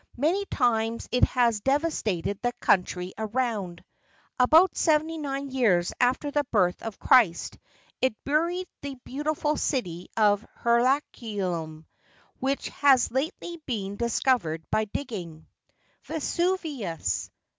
Many 0.17 0.45
times 0.47 1.07
it 1.11 1.23
has 1.25 1.59
devastated 1.61 2.41
the 2.41 2.53
country 2.53 3.13
around. 3.19 3.83
About 4.39 4.75
79 4.75 5.51
years 5.51 5.93
after 5.99 6.31
the 6.31 6.43
birth 6.45 6.81
of 6.81 6.97
Christ, 6.97 7.59
it 8.01 8.15
buried 8.23 8.67
the 8.81 8.95
beau¬ 9.05 9.23
tiful 9.25 9.57
city 9.57 10.07
of 10.17 10.43
Herculaneum, 10.55 11.85
which 12.39 12.69
has 12.69 13.11
lately 13.11 13.61
been 13.67 13.95
discovered 13.95 14.63
by 14.71 14.85
digging. 14.85 15.45
Vesuvius 16.05 17.29